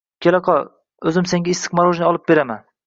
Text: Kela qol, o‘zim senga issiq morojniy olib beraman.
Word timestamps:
Kela 0.25 0.39
qol, 0.47 0.65
o‘zim 1.11 1.31
senga 1.35 1.55
issiq 1.55 1.79
morojniy 1.81 2.11
olib 2.13 2.29
beraman. 2.35 2.69